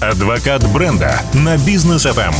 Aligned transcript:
Адвокат 0.00 0.62
бренда 0.74 1.22
на 1.32 1.56
бизнес 1.56 2.04
FM. 2.04 2.34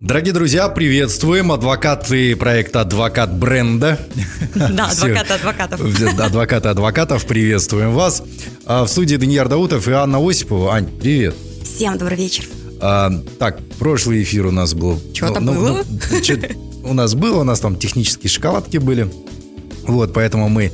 Дорогие 0.00 0.34
друзья, 0.34 0.68
приветствуем 0.68 1.52
адвокаты 1.52 2.34
проекта 2.34 2.80
«Адвокат 2.80 3.38
бренда». 3.38 4.00
Да, 4.56 4.88
адвокаты 4.88 5.34
адвокатов. 5.34 5.80
Адвокаты 6.18 6.68
адвокатов, 6.68 7.24
приветствуем 7.24 7.92
вас. 7.92 8.24
А, 8.66 8.84
в 8.84 8.88
студии 8.88 9.14
Даниил 9.14 9.48
Даутов 9.48 9.86
и 9.86 9.92
Анна 9.92 10.18
Осипова. 10.18 10.74
Ань, 10.74 10.88
привет. 10.88 11.36
Всем 11.62 11.96
добрый 11.96 12.16
вечер. 12.16 12.44
А, 12.80 13.12
так, 13.38 13.60
прошлый 13.78 14.24
эфир 14.24 14.46
у 14.46 14.50
нас 14.50 14.74
был... 14.74 15.00
Что-то 15.14 15.38
ну, 15.38 15.54
было? 15.54 15.84
Ну, 16.10 16.20
чё, 16.20 16.34
у 16.82 16.94
нас 16.94 17.14
было, 17.14 17.42
у 17.42 17.44
нас 17.44 17.60
там 17.60 17.76
технические 17.76 18.28
шоколадки 18.28 18.78
были. 18.78 19.08
Вот, 19.86 20.12
поэтому 20.12 20.48
мы 20.48 20.72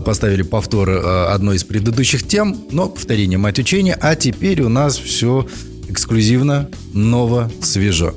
поставили 0.00 0.42
повтор 0.42 0.90
э, 0.90 1.26
одной 1.26 1.56
из 1.56 1.64
предыдущих 1.64 2.26
тем, 2.26 2.56
но 2.70 2.88
повторение 2.88 3.38
мать 3.38 3.58
учения, 3.58 3.96
а 4.00 4.14
теперь 4.16 4.62
у 4.62 4.68
нас 4.68 4.96
все 4.96 5.46
эксклюзивно, 5.88 6.70
ново, 6.92 7.50
свежо. 7.62 8.14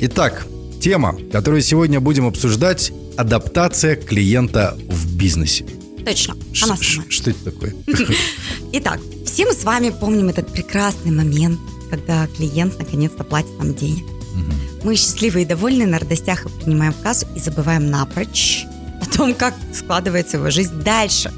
Итак, 0.00 0.46
тема, 0.80 1.18
которую 1.32 1.62
сегодня 1.62 2.00
будем 2.00 2.26
обсуждать– 2.26 2.92
адаптация 3.18 3.96
клиента 3.96 4.78
в 4.88 5.16
бизнесе. 5.16 5.66
Точно, 6.04 6.36
она 6.62 6.76
самая. 6.76 7.10
Что 7.10 7.30
это 7.30 7.50
такое? 7.50 7.74
Итак, 8.72 9.00
все 9.26 9.44
мы 9.44 9.52
с 9.52 9.64
вами 9.64 9.90
помним 9.90 10.28
этот 10.28 10.52
прекрасный 10.52 11.10
момент, 11.10 11.58
когда 11.90 12.28
клиент 12.28 12.78
наконец-то 12.78 13.24
платит 13.24 13.58
нам 13.58 13.74
денег. 13.74 14.04
Мы 14.84 14.94
счастливы 14.94 15.42
и 15.42 15.44
довольны, 15.44 15.84
на 15.84 15.98
радостях 15.98 16.46
и 16.46 16.48
принимаем 16.48 16.94
кассу 17.02 17.26
и 17.34 17.40
забываем 17.40 17.90
напрочь 17.90 18.64
о 19.00 19.06
том, 19.06 19.34
как 19.34 19.54
складывается 19.74 20.36
его 20.36 20.50
жизнь 20.50 20.82
дальше. 20.82 21.32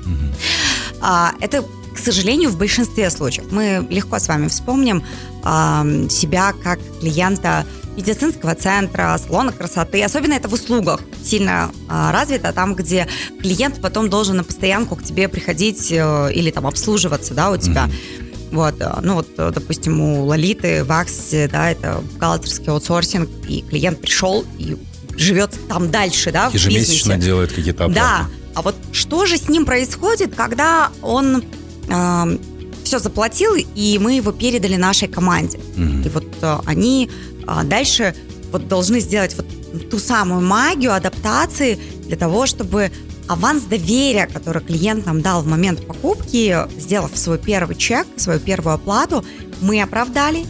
А, 1.00 1.32
это, 1.40 1.64
к 1.94 1.98
сожалению, 1.98 2.50
в 2.50 2.58
большинстве 2.58 3.10
случаев. 3.10 3.50
Мы 3.50 3.86
легко 3.90 4.18
с 4.18 4.28
вами 4.28 4.48
вспомним 4.48 5.02
а, 5.42 5.84
себя 6.08 6.52
как 6.62 6.78
клиента 7.00 7.66
медицинского 7.96 8.54
центра, 8.54 9.18
салона 9.18 9.52
красоты. 9.52 10.02
Особенно 10.02 10.34
это 10.34 10.48
в 10.48 10.52
услугах 10.52 11.00
сильно 11.22 11.70
а, 11.88 12.12
развито, 12.12 12.52
там, 12.52 12.74
где 12.74 13.06
клиент 13.40 13.80
потом 13.80 14.08
должен 14.08 14.36
на 14.36 14.44
постоянку 14.44 14.96
к 14.96 15.02
тебе 15.02 15.28
приходить 15.28 15.90
э, 15.90 16.32
или 16.32 16.50
там 16.50 16.66
обслуживаться, 16.66 17.34
да, 17.34 17.50
у 17.50 17.56
тебя. 17.56 17.86
Mm-hmm. 17.86 18.30
Вот, 18.52 18.80
э, 18.80 18.92
ну 19.02 19.14
вот, 19.14 19.28
э, 19.36 19.50
допустим, 19.54 20.00
у 20.00 20.24
Лолиты 20.24 20.84
в 20.84 20.92
Аксе, 20.92 21.48
да, 21.48 21.70
это 21.70 22.02
бухгалтерский 22.12 22.68
аутсорсинг, 22.68 23.28
и 23.48 23.62
клиент 23.62 24.00
пришел 24.00 24.44
и 24.58 24.76
живет 25.20 25.50
там 25.68 25.90
дальше, 25.90 26.32
да, 26.32 26.50
Ежемесячно 26.52 27.16
делает 27.16 27.52
какие-то 27.52 27.84
оплаты. 27.84 28.00
Да, 28.00 28.28
а 28.54 28.62
вот 28.62 28.74
что 28.92 29.26
же 29.26 29.36
с 29.36 29.48
ним 29.48 29.64
происходит, 29.64 30.34
когда 30.34 30.90
он 31.02 31.44
э, 31.88 32.38
все 32.84 32.98
заплатил, 32.98 33.54
и 33.54 33.98
мы 34.00 34.14
его 34.14 34.32
передали 34.32 34.76
нашей 34.76 35.08
команде. 35.08 35.58
Mm-hmm. 35.76 36.06
И 36.06 36.08
вот 36.08 36.26
э, 36.42 36.58
они 36.66 37.10
э, 37.46 37.64
дальше 37.64 38.14
вот 38.50 38.66
должны 38.68 39.00
сделать 39.00 39.36
вот 39.36 39.46
ту 39.90 39.98
самую 39.98 40.40
магию 40.40 40.94
адаптации 40.94 41.78
для 42.06 42.16
того, 42.16 42.46
чтобы 42.46 42.90
аванс 43.28 43.62
доверия, 43.62 44.26
который 44.26 44.62
клиент 44.62 45.06
нам 45.06 45.22
дал 45.22 45.42
в 45.42 45.46
момент 45.46 45.86
покупки, 45.86 46.56
сделав 46.78 47.16
свой 47.16 47.38
первый 47.38 47.76
чек, 47.76 48.06
свою 48.16 48.40
первую 48.40 48.74
оплату, 48.74 49.24
мы 49.60 49.80
оправдали 49.80 50.44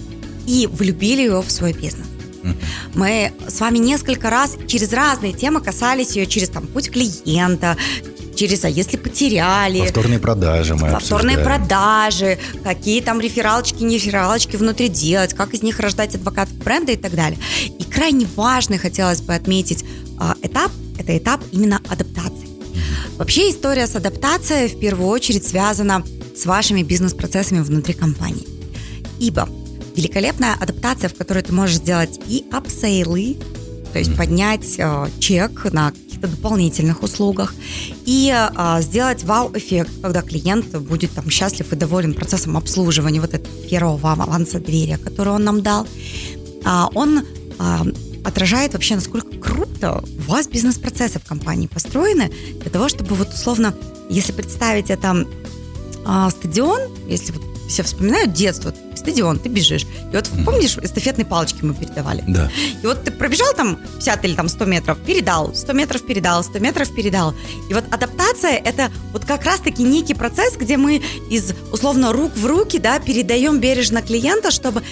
и 0.47 0.67
влюбили 0.67 1.23
его 1.23 1.43
в 1.43 1.51
свой 1.51 1.75
бизнес. 1.75 2.07
Мы 2.95 3.33
с 3.49 3.61
вами 3.61 3.79
несколько 3.79 4.31
раз 4.31 4.57
через 4.67 4.93
разные 4.93 5.33
темы 5.33 5.61
касались 5.61 6.17
ее, 6.17 6.27
через 6.27 6.49
там 6.49 6.67
путь 6.67 6.91
клиента, 6.91 7.77
через, 8.35 8.65
а 8.65 8.69
если 8.69 8.97
потеряли. 8.97 9.81
Повторные 9.81 10.19
продажи 10.19 10.75
мы 10.75 10.91
Повторные 10.91 11.37
обсуждаем. 11.37 11.67
продажи, 11.69 12.39
какие 12.65 13.03
там 13.03 13.21
рефералочки, 13.21 13.83
не 13.83 13.97
рефералочки 13.97 14.57
внутри 14.57 14.89
делать, 14.89 15.35
как 15.35 15.53
из 15.55 15.63
них 15.63 15.79
рождать 15.79 16.15
адвокат 16.15 16.49
бренда 16.49 16.93
и 16.93 16.97
так 16.97 17.15
далее. 17.15 17.39
И 17.79 17.85
крайне 17.85 18.27
важный, 18.37 18.79
хотелось 18.79 19.21
бы 19.21 19.35
отметить, 19.35 19.85
а, 20.19 20.35
этап, 20.43 20.71
это 20.99 21.17
этап 21.17 21.43
именно 21.53 21.81
адаптации. 21.89 22.49
Вообще 23.19 23.51
история 23.51 23.87
с 23.87 23.95
адаптацией 23.95 24.69
в 24.69 24.81
первую 24.81 25.09
очередь 25.09 25.47
связана 25.47 26.03
с 26.35 26.47
вашими 26.47 26.83
бизнес-процессами 26.83 27.61
внутри 27.61 27.93
компании. 27.93 28.47
Ибо 29.19 29.47
великолепная 29.97 30.55
адаптация, 30.55 31.09
в 31.09 31.15
которой 31.15 31.43
ты 31.43 31.53
можешь 31.53 31.77
сделать 31.77 32.21
и 32.27 32.45
апсейлы, 32.53 33.37
то 33.93 33.99
есть 33.99 34.17
поднять 34.17 34.77
э, 34.79 35.09
чек 35.19 35.73
на 35.73 35.91
каких-то 35.91 36.29
дополнительных 36.29 37.03
услугах 37.03 37.55
и 38.07 38.33
э, 38.33 38.83
сделать 38.83 39.25
вау-эффект, 39.25 39.91
когда 40.03 40.23
клиент 40.23 40.67
будет 40.79 41.11
там 41.13 41.29
счастлив 41.31 41.73
и 41.73 41.77
доволен 41.77 42.15
процессом 42.15 42.57
обслуживания 42.57 43.21
вот 43.21 43.35
этого 43.35 43.55
первого 43.69 44.13
аванса 44.13 44.61
доверия, 44.61 44.99
который 44.99 45.33
он 45.33 45.45
нам 45.45 45.63
дал. 45.63 45.87
А, 46.65 46.89
он 46.95 47.19
э, 47.19 47.23
отражает 48.25 48.75
вообще, 48.75 48.95
насколько 48.95 49.37
круто 49.39 50.05
у 50.19 50.31
вас 50.31 50.47
бизнес-процессы 50.47 51.19
в 51.19 51.25
компании 51.25 51.67
построены 51.67 52.31
для 52.61 52.71
того, 52.71 52.89
чтобы 52.89 53.15
вот 53.15 53.33
условно, 53.33 53.75
если 54.09 54.33
представить 54.33 54.91
это 54.91 55.27
а, 56.05 56.31
стадион, 56.31 56.81
если 57.09 57.33
вот 57.33 57.50
все 57.71 57.83
вспоминают 57.83 58.33
детство, 58.33 58.75
стадион, 58.95 59.39
ты 59.39 59.49
бежишь. 59.49 59.85
И 59.85 60.15
вот 60.15 60.29
помнишь, 60.45 60.77
эстафетные 60.77 61.25
палочки 61.25 61.59
мы 61.63 61.75
передавали? 61.75 62.23
Да. 62.27 62.51
И 62.83 62.87
вот 62.87 63.05
ты 63.05 63.11
пробежал 63.11 63.53
там 63.55 63.77
50 63.77 64.25
или 64.25 64.35
там 64.35 64.49
100 64.49 64.65
метров, 64.67 64.99
передал, 64.99 65.55
100 65.55 65.73
метров 65.73 66.07
передал, 66.07 66.43
100 66.45 66.59
метров 66.59 66.95
передал. 66.95 67.35
И 67.69 67.75
вот 67.75 67.85
адаптация– 67.91 68.53
это 68.65 68.91
вот 69.13 69.25
как 69.25 69.45
раз-таки 69.45 69.83
некий 69.83 70.15
процесс, 70.15 70.57
где 70.57 70.77
мы 70.77 71.03
из, 71.31 71.55
условно, 71.73 72.13
рук 72.13 72.37
в 72.37 72.47
руки, 72.47 72.79
да, 72.79 72.99
передаем 72.99 73.61
бережно 73.61 74.03
клиента, 74.03 74.51
чтобы 74.51 74.83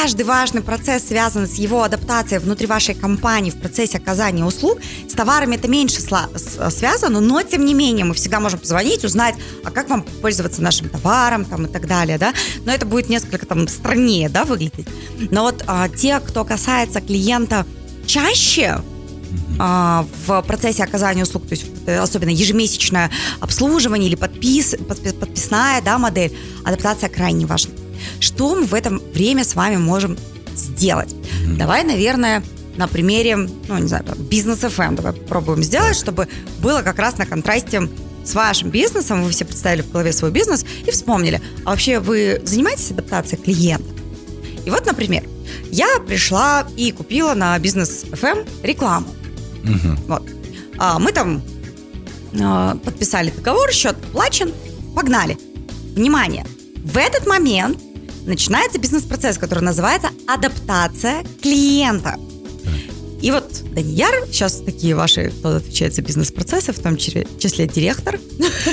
каждый 0.00 0.22
важный 0.22 0.62
процесс, 0.62 1.08
связанный 1.08 1.46
с 1.46 1.54
его 1.54 1.82
адаптацией 1.82 2.40
внутри 2.40 2.66
вашей 2.66 2.94
компании 2.94 3.50
в 3.50 3.56
процессе 3.56 3.98
оказания 3.98 4.44
услуг, 4.44 4.78
с 5.08 5.12
товарами 5.12 5.56
это 5.56 5.68
меньше 5.68 6.00
связано, 6.00 7.20
но 7.20 7.42
тем 7.42 7.64
не 7.64 7.74
менее 7.74 8.04
мы 8.04 8.14
всегда 8.14 8.40
можем 8.40 8.58
позвонить, 8.58 9.04
узнать, 9.04 9.34
а 9.64 9.70
как 9.70 9.88
вам 9.90 10.02
пользоваться 10.02 10.62
нашим 10.62 10.88
товаром 10.88 11.44
там, 11.44 11.66
и 11.66 11.68
так 11.68 11.86
далее, 11.86 12.18
да, 12.18 12.32
но 12.64 12.72
это 12.72 12.86
будет 12.86 13.08
несколько 13.08 13.46
там 13.46 13.68
страннее, 13.68 14.28
да, 14.28 14.44
выглядеть. 14.44 14.88
Но 15.30 15.42
вот 15.42 15.62
а, 15.66 15.88
те, 15.88 16.20
кто 16.20 16.44
касается 16.44 17.00
клиента 17.00 17.66
чаще, 18.06 18.80
а, 19.58 20.06
в 20.26 20.42
процессе 20.42 20.82
оказания 20.82 21.22
услуг, 21.22 21.46
то 21.46 21.54
есть 21.54 21.66
особенно 21.86 22.30
ежемесячное 22.30 23.10
обслуживание 23.40 24.08
или 24.08 24.16
подпис, 24.16 24.74
подписная 24.88 25.80
да, 25.82 25.98
модель, 25.98 26.36
адаптация 26.64 27.08
крайне 27.08 27.46
важна. 27.46 27.72
Что 28.22 28.54
мы 28.54 28.66
в 28.66 28.72
это 28.72 28.90
время 28.90 29.42
с 29.42 29.56
вами 29.56 29.78
можем 29.78 30.16
сделать? 30.54 31.10
Mm-hmm. 31.10 31.56
Давай, 31.56 31.82
наверное, 31.82 32.44
на 32.76 32.86
примере, 32.86 33.36
ну, 33.36 33.78
не 33.78 33.88
знаю, 33.88 34.04
бизнес 34.16 34.60
FM 34.60 34.94
давай 34.94 35.12
попробуем 35.12 35.64
сделать, 35.64 35.96
чтобы 35.96 36.28
было 36.60 36.82
как 36.82 37.00
раз 37.00 37.18
на 37.18 37.26
контрасте 37.26 37.88
с 38.24 38.34
вашим 38.34 38.70
бизнесом, 38.70 39.24
вы 39.24 39.30
все 39.30 39.44
представили 39.44 39.82
в 39.82 39.90
голове 39.90 40.12
свой 40.12 40.30
бизнес 40.30 40.64
и 40.86 40.90
вспомнили, 40.92 41.42
а 41.64 41.70
вообще 41.70 41.98
вы 41.98 42.40
занимаетесь 42.44 42.92
адаптацией 42.92 43.42
клиента? 43.42 43.92
И 44.64 44.70
вот, 44.70 44.86
например, 44.86 45.24
я 45.72 45.98
пришла 46.06 46.64
и 46.76 46.92
купила 46.92 47.34
на 47.34 47.58
бизнес 47.58 48.04
FM 48.04 48.48
рекламу. 48.62 49.08
Угу. 49.64 49.96
Вот. 50.06 50.22
А, 50.78 51.00
мы 51.00 51.10
там 51.10 51.42
а, 52.40 52.76
подписали 52.76 53.30
договор, 53.30 53.72
счет 53.72 53.96
плачен, 54.12 54.52
погнали. 54.94 55.36
Внимание! 55.96 56.46
В 56.84 56.96
этот 56.96 57.26
момент 57.26 57.78
начинается 58.26 58.78
бизнес-процесс, 58.78 59.38
который 59.38 59.64
называется 59.64 60.10
адаптация 60.26 61.24
клиента. 61.40 62.16
И 63.20 63.30
вот 63.30 63.44
Данияр, 63.72 64.26
сейчас 64.26 64.56
такие 64.56 64.96
ваши, 64.96 65.30
кто 65.30 65.56
отвечает 65.56 65.94
за 65.94 66.02
бизнес-процессы, 66.02 66.72
в 66.72 66.78
том 66.80 66.96
числе 66.96 67.26
директор, 67.68 68.18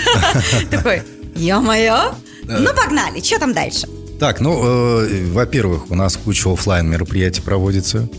такой, 0.71 1.03
ё-моё, 1.35 2.15
ну 2.43 2.73
погнали, 2.73 3.21
что 3.21 3.39
там 3.39 3.53
дальше? 3.53 3.87
Так, 4.19 4.41
ну, 4.41 4.61
э, 4.61 5.31
во-первых, 5.31 5.91
у 5.91 5.95
нас 5.95 6.17
куча 6.17 6.51
офлайн 6.51 6.89
мероприятий 6.89 7.41
проводится. 7.41 8.09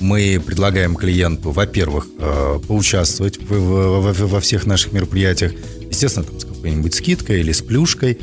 Мы 0.00 0.42
предлагаем 0.44 0.96
клиенту, 0.96 1.50
во-первых, 1.50 2.08
э, 2.18 2.58
поучаствовать 2.66 3.38
в, 3.38 3.54
в, 3.54 4.12
в, 4.12 4.26
во 4.28 4.40
всех 4.40 4.66
наших 4.66 4.92
мероприятиях, 4.92 5.52
естественно, 5.88 6.26
там, 6.26 6.38
с 6.38 6.44
какой-нибудь 6.44 6.94
скидкой 6.94 7.40
или 7.40 7.52
с 7.52 7.62
плюшкой. 7.62 8.18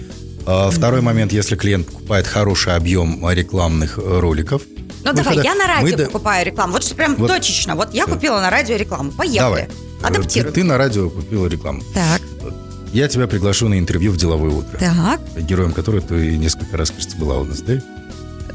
А 0.46 0.70
второй 0.70 1.02
момент, 1.02 1.32
если 1.32 1.56
клиент 1.56 1.88
покупает 1.88 2.28
хороший 2.28 2.76
объем 2.76 3.30
рекламных 3.30 3.98
роликов, 3.98 4.62
ну 5.04 5.14
давай, 5.14 5.36
я 5.44 5.54
на 5.56 5.68
радио 5.68 5.98
мы... 5.98 6.06
покупаю 6.06 6.46
рекламу. 6.46 6.74
Вот 6.74 6.84
что 6.84 6.96
прям 6.96 7.16
вот. 7.16 7.28
точечно. 7.28 7.76
Вот 7.76 7.94
я 7.94 8.06
Все. 8.06 8.14
купила 8.14 8.40
на 8.40 8.50
радио 8.50 8.78
рекламу. 8.78 9.12
Поехали. 9.12 9.40
Давай. 9.40 9.68
Адаптируй. 10.02 10.52
Ты, 10.52 10.62
ты 10.62 10.64
на 10.64 10.78
радио 10.78 11.10
купила 11.10 11.48
рекламу. 11.48 11.82
Так. 11.94 12.22
Я 12.94 13.08
тебя 13.08 13.28
приглашу 13.28 13.68
на 13.68 13.78
интервью 13.80 14.12
в 14.12 14.18
деловое 14.18 14.52
утро. 14.52 14.78
Так. 14.78 15.20
Героем 15.38 15.74
которого 15.74 16.02
ты 16.02 16.38
несколько 16.38 16.78
раз, 16.78 16.92
кажется, 16.92 17.18
была 17.18 17.38
у 17.38 17.44
нас, 17.44 17.62
да? 17.62 17.82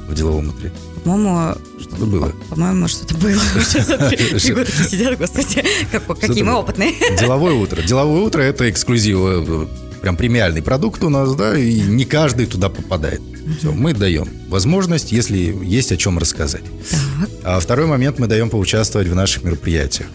В 0.08 0.14
деловом 0.14 0.48
утре. 0.48 0.72
По-моему... 1.04 1.54
Что-то 1.80 2.06
было. 2.06 2.32
По-моему, 2.48 2.88
что-то 2.88 3.14
было. 3.16 3.34
Сидят, 4.38 5.18
господи, 5.18 5.64
какие 6.20 6.42
мы 6.42 6.54
опытные. 6.54 6.94
Деловое 7.18 7.54
утро. 7.54 7.82
Деловое 7.82 8.22
утро– 8.22 8.40
это 8.42 8.70
эксклюзив 8.70 9.18
прям 10.08 10.16
премиальный 10.16 10.62
продукт 10.62 11.04
у 11.04 11.10
нас, 11.10 11.34
да, 11.34 11.58
и 11.58 11.82
не 11.82 12.06
каждый 12.06 12.46
туда 12.46 12.70
попадает. 12.70 13.20
Все, 13.58 13.72
мы 13.72 13.92
даем 13.92 14.26
возможность, 14.48 15.12
если 15.12 15.54
есть 15.62 15.92
о 15.92 15.98
чем 15.98 16.18
рассказать. 16.18 16.62
Так. 16.90 17.28
А 17.44 17.60
второй 17.60 17.84
момент 17.84 18.18
мы 18.18 18.26
даем 18.26 18.48
поучаствовать 18.48 19.06
в 19.06 19.14
наших 19.14 19.44
мероприятиях. 19.44 20.08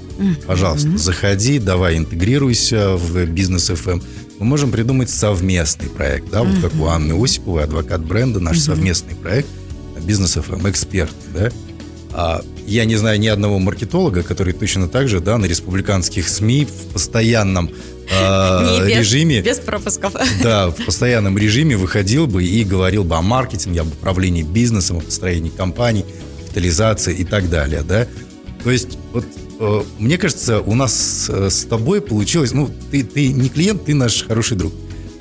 Пожалуйста, 0.47 0.97
заходи, 0.97 1.59
давай 1.59 1.97
интегрируйся 1.97 2.95
в 2.95 3.25
бизнес 3.25 3.69
FM. 3.69 4.01
Мы 4.39 4.45
можем 4.45 4.71
придумать 4.71 5.11
совместный 5.11 5.89
проект, 5.89 6.31
да, 6.31 6.41
вот 6.41 6.59
как 6.59 6.73
у 6.79 6.87
Анны 6.87 7.13
Осиповой, 7.23 7.63
адвокат 7.63 8.03
бренда, 8.03 8.39
наш 8.39 8.59
совместный 8.59 9.13
проект 9.13 9.47
бизнес 10.01 10.37
FM, 10.37 10.69
эксперты, 10.69 11.13
да. 11.33 11.51
А 12.15 12.41
я 12.67 12.85
не 12.85 12.95
знаю 12.95 13.19
ни 13.19 13.27
одного 13.27 13.57
маркетолога, 13.59 14.21
который 14.23 14.53
точно 14.53 14.87
так 14.87 15.07
же, 15.07 15.19
да, 15.19 15.37
на 15.37 15.45
республиканских 15.45 16.29
СМИ 16.29 16.65
в 16.65 16.93
постоянном 16.93 17.69
э, 18.11 18.87
без- 18.87 18.99
режиме 18.99 19.41
Без 19.41 19.59
пропусков. 19.59 20.13
да, 20.43 20.69
в 20.69 20.85
постоянном 20.85 21.37
режиме 21.37 21.75
выходил 21.75 22.27
бы 22.27 22.43
и 22.43 22.63
говорил 22.63 23.03
бы 23.03 23.15
о 23.15 23.21
маркетинге, 23.21 23.81
об 23.81 23.87
управлении 23.87 24.43
бизнесом, 24.43 24.97
о 24.97 25.01
построении 25.01 25.49
компаний, 25.49 26.05
капитализации 26.41 27.15
и 27.15 27.23
так 27.23 27.49
далее, 27.49 27.81
да. 27.81 28.07
То 28.63 28.69
есть, 28.71 28.97
вот, 29.11 29.25
э, 29.59 29.83
мне 29.97 30.17
кажется, 30.19 30.61
у 30.61 30.75
нас 30.75 31.25
э, 31.29 31.49
с 31.49 31.65
тобой 31.65 31.99
получилось, 31.99 32.51
ну, 32.53 32.69
ты, 32.91 33.03
ты 33.03 33.29
не 33.29 33.49
клиент, 33.49 33.85
ты 33.85 33.95
наш 33.95 34.23
хороший 34.23 34.55
друг, 34.55 34.71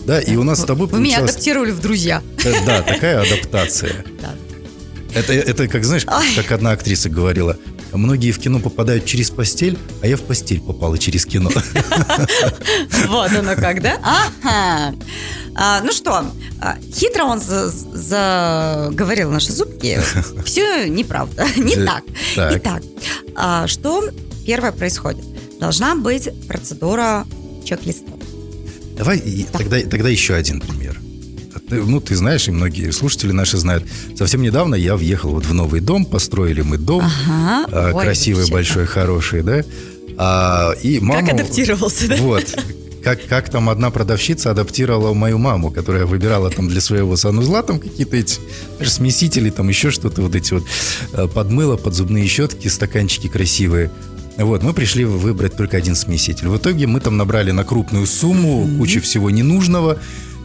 да, 0.07 0.21
и 0.21 0.37
у 0.37 0.43
нас 0.45 0.61
с 0.61 0.65
тобой 0.65 0.89
Вы 0.89 1.01
меня 1.01 1.21
адаптировали 1.21 1.71
в 1.71 1.81
друзья. 1.81 2.23
э, 2.45 2.53
да, 2.67 2.83
такая 2.83 3.23
адаптация. 3.23 4.05
Да. 4.21 4.35
Это, 5.15 5.33
это 5.33 5.69
как, 5.69 5.85
знаешь, 5.85 6.05
Ай. 6.07 6.35
как 6.35 6.53
одна 6.53 6.71
актриса 6.73 7.09
говорила, 7.11 7.57
многие 7.93 8.31
в 8.33 8.39
кино 8.39 8.59
попадают 8.61 9.05
через 9.05 9.31
постель, 9.31 9.79
а 10.03 10.07
я 10.07 10.17
в 10.17 10.23
постель 10.23 10.61
попала 10.61 10.97
через 10.99 11.27
кино. 11.27 11.51
Вот 13.09 13.31
оно 13.33 13.55
как, 13.57 13.83
да? 13.83 13.99
Ага. 14.03 14.95
А, 15.55 15.81
ну 15.83 15.93
что, 15.93 16.25
а, 16.61 16.79
хитро 16.95 17.25
он 17.25 17.39
за- 17.41 17.69
заговорил 17.69 19.31
наши 19.31 19.53
зубки. 19.53 20.01
Все 20.47 20.89
неправда, 20.89 21.47
не 21.57 21.75
Э, 21.75 21.85
так. 21.85 22.05
так. 22.35 22.57
Итак, 22.57 22.83
а, 23.37 23.67
что 23.67 24.03
первое 24.47 24.73
происходит? 24.73 25.25
Должна 25.61 25.95
быть 25.95 26.31
процедура 26.49 27.27
чек-листа. 27.65 28.13
Давай 28.97 29.19
тогда, 29.53 29.79
тогда 29.81 30.09
еще 30.09 30.35
один 30.35 30.61
пример. 30.61 30.82
Ну, 31.81 32.01
ты 32.01 32.17
знаешь, 32.17 32.49
и 32.49 32.51
многие 32.51 32.91
слушатели 32.91 33.33
наши 33.33 33.57
знают. 33.57 33.85
Совсем 34.17 34.43
недавно 34.43 34.75
я 34.75 34.97
въехал 34.97 35.31
вот 35.31 35.47
в 35.47 35.55
новый 35.55 35.81
дом, 35.81 36.05
построили 36.05 36.63
мы 36.63 36.79
дом. 36.79 37.05
Ага. 37.05 37.67
а, 37.73 37.93
Ой, 37.95 38.03
красивый, 38.03 38.51
большой, 38.51 38.87
хороший, 38.87 39.43
да? 39.43 39.65
А, 40.17 40.73
и 40.83 41.01
мама... 41.01 41.21
Как 41.21 41.35
адаптировался, 41.35 42.09
да? 42.09 42.17
Вот. 42.17 42.45
Как, 43.03 43.27
как 43.27 43.51
там 43.51 43.69
одна 43.69 43.91
продавщица 43.91 44.53
адаптировала 44.53 45.13
мою 45.13 45.39
маму, 45.39 45.73
которая 45.73 46.07
выбирала 46.07 46.51
там 46.51 46.69
для 46.69 46.81
своего 46.81 47.17
санузла 47.17 47.63
там 47.63 47.81
какие-то 47.81 48.17
эти 48.17 48.39
смесители, 48.85 49.51
там 49.51 49.69
еще 49.69 49.91
что-то, 49.91 50.23
вот 50.23 50.37
эти 50.37 50.55
вот 50.55 50.65
э, 51.13 51.27
подмыло, 51.27 51.77
под 51.77 51.95
зубные 51.95 52.27
щетки, 52.29 52.69
стаканчики 52.69 53.27
красивые. 53.27 53.91
Вот, 54.37 54.63
мы 54.63 54.73
пришли 54.73 55.05
выбрать 55.05 55.57
только 55.57 55.77
один 55.77 55.95
смеситель. 55.95 56.49
В 56.49 56.57
итоге 56.57 56.87
мы 56.87 57.01
там 57.01 57.17
набрали 57.17 57.51
на 57.51 57.65
крупную 57.65 58.07
сумму, 58.07 58.69
кучу 58.79 59.01
всего 59.01 59.31
ненужного. 59.31 59.99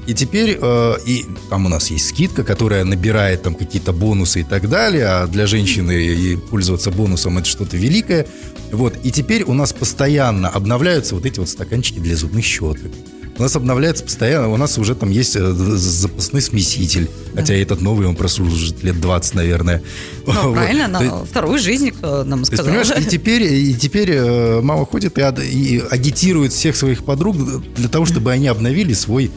И 0.08 0.14
теперь, 0.14 0.58
э, 0.60 0.94
и 1.06 1.26
там 1.50 1.66
у 1.66 1.70
нас 1.70 1.92
есть 1.92 2.08
скидка, 2.08 2.44
которая 2.46 2.86
набирает 2.86 3.44
там 3.44 3.54
какие-то 3.56 3.92
бонусы 3.92 4.40
и 4.40 4.44
так 4.44 4.70
далее, 4.70 5.06
а 5.06 5.28
для 5.28 5.48
женщины 5.48 5.92
и 5.92 6.38
пользоваться 6.38 6.92
бонусом 6.92 7.38
это 7.38 7.48
что-то 7.48 7.76
великое. 7.76 8.26
Вот, 8.72 8.96
и 9.04 9.12
теперь 9.12 9.44
у 9.44 9.54
нас 9.54 9.74
постоянно 9.74 10.48
обновляются 10.50 11.14
вот 11.14 11.26
эти 11.26 11.40
вот 11.40 11.50
стаканчики 11.50 12.00
для 12.00 12.16
зубных 12.16 12.46
щеток. 12.46 12.92
У 13.38 13.42
нас 13.44 13.56
обновляется 13.56 14.04
постоянно, 14.04 14.50
у 14.50 14.58
нас 14.58 14.78
уже 14.80 14.96
там 14.96 15.12
есть 15.12 15.36
э, 15.36 15.52
запасной 15.54 16.42
смеситель, 16.42 17.08
хотя 17.36 17.54
этот 17.54 17.82
новый, 17.82 18.08
он 18.08 18.16
прослужит 18.16 18.84
лет 18.84 19.00
20, 19.00 19.36
наверное. 19.36 19.84
Ну, 20.26 20.34
Вот. 20.44 20.54
правильно, 20.56 20.98
То 20.98 21.04
есть- 21.04 21.16
на 21.16 21.26
вторую 21.26 21.60
жизнь 21.60 21.92
кто 21.92 22.24
нам 22.24 22.44
то 22.46 22.52
есть, 22.52 22.64
сказал. 22.64 22.66
понимаешь, 22.66 23.06
и 23.06 23.10
теперь, 23.10 23.44
и 23.44 23.74
теперь 23.76 24.10
э, 24.12 24.62
мама 24.62 24.86
ходит 24.86 25.18
и, 25.20 25.22
и 25.22 25.84
агитирует 25.92 26.54
всех 26.54 26.76
своих 26.76 27.04
подруг 27.04 27.36
для 27.76 27.90
того, 27.90 28.06
чтобы 28.06 28.32
они 28.32 28.48
обновили 28.48 28.94
свой 28.94 29.30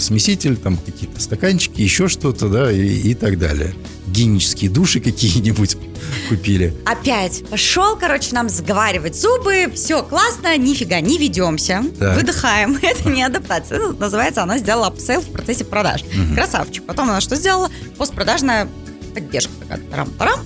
смеситель, 0.00 0.56
там 0.56 0.76
какие-то 0.76 1.20
стаканчики, 1.20 1.80
еще 1.80 2.08
что-то, 2.08 2.48
да, 2.48 2.70
и, 2.72 2.84
и 2.86 3.14
так 3.14 3.38
далее. 3.38 3.74
Гигиенические 4.06 4.70
души 4.70 5.00
какие-нибудь 5.00 5.76
купили. 6.28 6.74
Опять 6.84 7.44
пошел, 7.48 7.96
короче, 7.96 8.34
нам 8.34 8.48
заговаривать 8.48 9.20
зубы, 9.20 9.70
все 9.74 10.02
классно, 10.02 10.56
нифига, 10.56 11.00
не 11.00 11.18
ведемся, 11.18 11.82
Так. 11.98 12.16
выдыхаем. 12.16 12.78
Это 12.82 13.08
не 13.08 13.22
адаптация, 13.22 13.78
это 13.78 13.92
называется, 13.94 14.42
она 14.42 14.58
сделала 14.58 14.88
upsell 14.88 15.20
в 15.20 15.26
процессе 15.30 15.64
продаж. 15.64 16.04
Красавчик. 16.34 16.84
Потом 16.84 17.10
она 17.10 17.20
что 17.20 17.36
сделала? 17.36 17.70
Постпродажная 17.98 18.68
поддержка. 19.14 19.52
Такая, 19.60 19.78
тарам-тарам. 19.90 20.40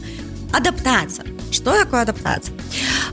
Адаптация. 0.52 1.26
Что 1.50 1.76
такое 1.76 2.02
адаптация? 2.02 2.54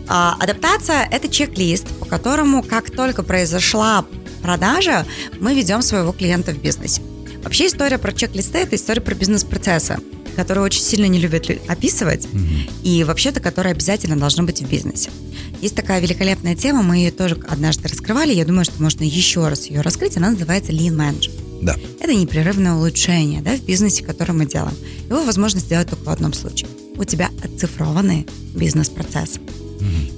А, 0.07 0.35
адаптация– 0.39 1.07
это 1.11 1.27
чек-лист, 1.27 1.87
по 1.99 2.05
которому, 2.05 2.63
как 2.63 2.89
только 2.91 3.23
произошла 3.23 4.05
продажа, 4.37 5.05
мы 5.39 5.53
ведем 5.53 5.81
своего 5.81 6.11
клиента 6.11 6.51
в 6.51 6.61
бизнесе. 6.61 7.01
Вообще 7.43 7.67
история 7.67 7.97
про 7.97 8.11
чек-листы– 8.11 8.57
это 8.59 8.75
история 8.75 9.01
про 9.01 9.15
бизнес-процессы, 9.15 9.97
которые 10.35 10.63
очень 10.65 10.81
сильно 10.81 11.05
не 11.05 11.19
любят 11.19 11.47
лю- 11.49 11.59
описывать, 11.67 12.27
и 12.83 13.03
вообще-то, 13.03 13.39
которые 13.39 13.71
обязательно 13.71 14.17
должны 14.17 14.43
быть 14.43 14.61
в 14.61 14.69
бизнесе. 14.69 15.09
Есть 15.61 15.75
такая 15.75 15.99
великолепная 16.01 16.55
тема, 16.55 16.83
мы 16.83 16.97
ее 16.97 17.11
тоже 17.11 17.37
однажды 17.49 17.87
раскрывали, 17.87 18.33
я 18.33 18.45
думаю, 18.45 18.65
что 18.65 18.81
можно 18.81 19.03
еще 19.03 19.47
раз 19.47 19.67
ее 19.67 19.81
раскрыть, 19.81 20.17
она 20.17 20.31
называется 20.31 20.71
Lean 20.71 20.95
Management. 20.95 21.63
Да. 21.63 21.75
Это 21.99 22.13
непрерывное 22.13 22.73
улучшение 22.73 23.41
да, 23.41 23.55
в 23.55 23.63
бизнесе, 23.63 24.03
который 24.03 24.33
мы 24.33 24.45
делаем. 24.45 24.75
Его 25.09 25.23
возможно 25.23 25.59
сделать 25.59 25.89
только 25.89 26.03
в 26.03 26.09
одном 26.09 26.33
случае. 26.33 26.69
У 26.97 27.03
тебя 27.03 27.29
оцифрованные 27.43 28.25
бизнес-процессы. 28.53 29.39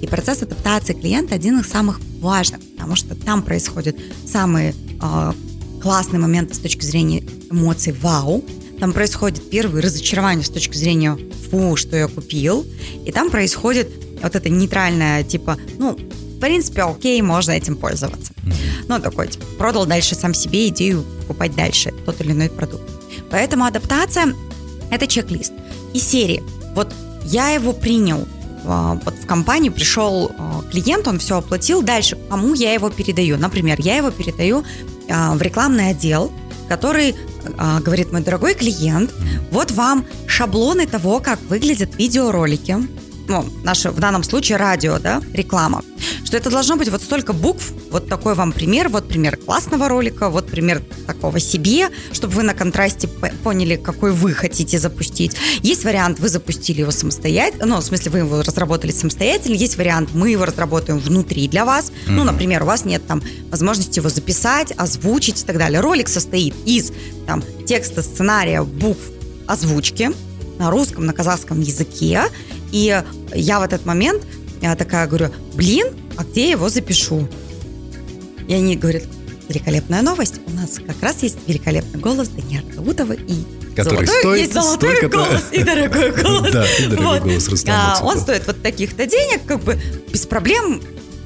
И 0.00 0.06
процесс 0.06 0.42
адаптации 0.42 0.94
клиента 0.94 1.34
один 1.34 1.60
из 1.60 1.68
самых 1.68 2.00
важных, 2.20 2.60
потому 2.72 2.96
что 2.96 3.14
там 3.14 3.42
происходят 3.42 3.96
самые 4.26 4.74
э, 5.00 5.32
классные 5.82 6.20
моменты 6.20 6.54
с 6.54 6.58
точки 6.58 6.84
зрения 6.84 7.22
эмоций 7.50 7.92
«вау», 7.92 8.44
там 8.80 8.94
происходит 8.94 9.50
первые 9.50 9.82
разочарования 9.82 10.42
с 10.42 10.48
точки 10.48 10.74
зрения 10.76 11.18
«фу, 11.50 11.76
что 11.76 11.96
я 11.96 12.08
купил», 12.08 12.66
и 13.04 13.12
там 13.12 13.28
происходит 13.28 13.90
вот 14.22 14.34
это 14.34 14.48
нейтральное, 14.48 15.22
типа, 15.22 15.58
ну, 15.78 15.96
в 15.96 16.40
принципе, 16.40 16.82
окей, 16.82 17.20
можно 17.20 17.52
этим 17.52 17.76
пользоваться. 17.76 18.32
Ну, 18.88 18.98
такой, 18.98 19.28
типа, 19.28 19.44
продал 19.58 19.84
дальше 19.84 20.14
сам 20.14 20.32
себе 20.32 20.68
идею 20.68 21.04
покупать 21.22 21.54
дальше 21.54 21.92
тот 22.06 22.20
или 22.22 22.32
иной 22.32 22.48
продукт. 22.48 22.82
Поэтому 23.30 23.66
адаптация– 23.66 24.34
это 24.90 25.06
чек-лист. 25.06 25.52
И 25.92 25.98
серии. 25.98 26.42
Вот 26.74 26.92
я 27.26 27.50
его 27.50 27.74
принял, 27.74 28.20
а, 28.20 28.39
вот 28.64 29.14
в 29.14 29.26
компанию 29.26 29.72
пришел 29.72 30.32
а, 30.38 30.62
клиент, 30.70 31.08
он 31.08 31.18
все 31.18 31.38
оплатил, 31.38 31.82
дальше 31.82 32.18
кому 32.28 32.54
я 32.54 32.72
его 32.72 32.90
передаю? 32.90 33.36
Например, 33.36 33.76
я 33.80 33.96
его 33.96 34.10
передаю 34.10 34.64
а, 35.08 35.34
в 35.34 35.42
рекламный 35.42 35.90
отдел, 35.90 36.32
который 36.68 37.14
а, 37.58 37.80
говорит, 37.80 38.12
мой 38.12 38.22
дорогой 38.22 38.54
клиент, 38.54 39.12
вот 39.50 39.70
вам 39.70 40.04
шаблоны 40.26 40.86
того, 40.86 41.20
как 41.20 41.40
выглядят 41.42 41.96
видеоролики, 41.96 42.76
ну, 43.30 43.44
наше, 43.62 43.90
в 43.90 44.00
данном 44.00 44.24
случае 44.24 44.58
радио, 44.58 44.98
да, 44.98 45.22
реклама, 45.32 45.82
что 46.24 46.36
это 46.36 46.50
должно 46.50 46.76
быть 46.76 46.88
вот 46.88 47.00
столько 47.00 47.32
букв, 47.32 47.72
вот 47.90 48.08
такой 48.08 48.34
вам 48.34 48.52
пример, 48.52 48.88
вот 48.88 49.08
пример 49.08 49.36
классного 49.36 49.88
ролика, 49.88 50.28
вот 50.28 50.48
пример 50.48 50.82
такого 51.06 51.38
себе, 51.38 51.90
чтобы 52.12 52.34
вы 52.34 52.42
на 52.42 52.54
контрасте 52.54 53.08
поняли, 53.08 53.76
какой 53.76 54.12
вы 54.12 54.32
хотите 54.32 54.78
запустить. 54.78 55.36
Есть 55.62 55.84
вариант, 55.84 56.18
вы 56.18 56.28
запустили 56.28 56.80
его 56.80 56.90
самостоятельно, 56.90 57.66
ну, 57.66 57.76
в 57.76 57.84
смысле, 57.84 58.10
вы 58.10 58.18
его 58.18 58.42
разработали 58.42 58.90
самостоятельно, 58.90 59.54
есть 59.54 59.76
вариант, 59.76 60.10
мы 60.12 60.30
его 60.30 60.44
разработаем 60.44 60.98
внутри 60.98 61.46
для 61.46 61.64
вас, 61.64 61.92
ну, 62.06 62.24
например, 62.24 62.64
у 62.64 62.66
вас 62.66 62.84
нет 62.84 63.06
там 63.06 63.22
возможности 63.50 64.00
его 64.00 64.08
записать, 64.08 64.72
озвучить 64.76 65.42
и 65.42 65.46
так 65.46 65.56
далее. 65.56 65.80
Ролик 65.80 66.08
состоит 66.08 66.54
из 66.66 66.92
там 67.26 67.44
текста, 67.64 68.02
сценария, 68.02 68.62
букв, 68.62 69.02
озвучки 69.46 70.10
на 70.60 70.70
русском, 70.70 71.06
на 71.06 71.12
казахском 71.14 71.60
языке. 71.60 72.24
И 72.72 73.02
я 73.34 73.60
в 73.60 73.62
этот 73.62 73.84
момент 73.86 74.22
я 74.60 74.74
такая 74.76 75.06
говорю, 75.06 75.28
блин, 75.54 75.88
а 76.16 76.24
где 76.24 76.44
я 76.44 76.50
его 76.52 76.68
запишу? 76.68 77.28
И 78.48 78.54
они 78.54 78.76
говорят, 78.76 79.04
великолепная 79.48 80.02
новость, 80.02 80.40
у 80.46 80.50
нас 80.50 80.78
как 80.86 81.00
раз 81.02 81.22
есть 81.22 81.38
великолепный 81.46 82.00
голос 82.00 82.28
Даниэла 82.28 82.70
Даутова 82.74 83.12
и 83.14 83.34
Который 83.76 84.06
золотой, 84.06 84.18
стоит 84.20 84.38
есть 84.40 84.52
золотой 84.52 84.96
столько-то. 84.96 85.16
голос 85.24 85.42
и 85.52 85.62
дорогой 85.62 86.10
голос. 86.12 86.50
Да, 86.52 86.66
и 86.78 86.86
дорогой 86.86 87.06
Вот. 87.06 87.22
голос 87.22 87.48
Рустама 87.48 87.78
А, 87.78 87.88
Мацукова. 87.90 88.12
Он 88.12 88.20
стоит 88.20 88.46
вот 88.46 88.62
таких-то 88.62 89.06
денег, 89.06 89.40
как 89.46 89.62
бы 89.62 89.80
без 90.12 90.26
проблем, 90.26 90.82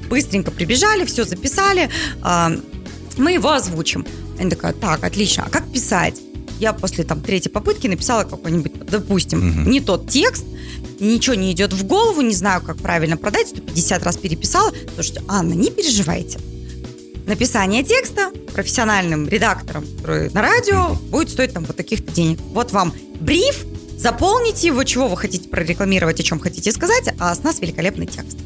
быстренько 0.09 0.51
прибежали, 0.51 1.05
все 1.05 1.23
записали, 1.25 1.89
а, 2.21 2.51
мы 3.17 3.31
его 3.33 3.51
озвучим. 3.51 4.05
Они 4.39 4.49
такая, 4.49 4.73
так, 4.73 5.03
отлично, 5.03 5.43
а 5.47 5.49
как 5.49 5.67
писать? 5.71 6.15
Я 6.59 6.71
после 6.73 7.03
там 7.03 7.21
третьей 7.21 7.51
попытки 7.51 7.87
написала 7.87 8.23
какой-нибудь, 8.23 8.85
допустим, 8.85 9.39
Мгм. 9.61 9.69
не 9.71 9.81
тот 9.81 10.09
текст, 10.09 10.45
ничего 10.99 11.35
не 11.35 11.51
идет 11.51 11.73
в 11.73 11.85
голову, 11.85 12.21
не 12.21 12.33
знаю, 12.33 12.61
как 12.61 12.77
правильно 12.77 13.17
продать, 13.17 13.49
150 13.49 14.03
раз 14.03 14.17
переписала. 14.17 14.71
Слушайте, 14.95 15.21
Анна, 15.27 15.53
не 15.53 15.71
переживайте. 15.71 16.39
написание 17.25 17.83
текста 17.83 18.31
профессиональным 18.53 19.27
редактором, 19.27 19.85
который 19.97 20.29
на 20.31 20.41
радио, 20.41 20.95
будет 21.09 21.29
стоить 21.29 21.53
там 21.53 21.65
вот 21.65 21.75
таких-то 21.75 22.11
денег. 22.11 22.39
Вот 22.51 22.71
вам 22.71 22.93
бриф, 23.19 23.65
заполните 23.97 24.67
его, 24.67 24.83
чего 24.83 25.07
вы 25.07 25.17
хотите 25.17 25.49
прорекламировать, 25.49 26.19
о 26.19 26.23
чем 26.23 26.39
хотите 26.39 26.71
сказать, 26.71 27.09
а 27.19 27.33
с 27.33 27.43
нас 27.43 27.59
великолепный 27.59 28.05
текст. 28.05 28.37